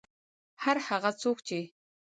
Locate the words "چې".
1.47-1.59